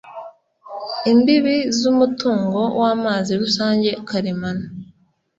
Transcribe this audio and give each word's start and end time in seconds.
imbibi 1.11 1.57
z 1.77 1.79
umutungo 1.91 2.59
w 2.79 2.83
amazi 2.93 3.31
rusange 3.41 3.89
karemano 4.07 4.65